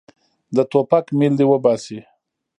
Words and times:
د 0.55 0.57
ټوپک 0.71 1.05
میل 1.19 1.33
دې 1.39 1.45
وباسي. 1.49 1.99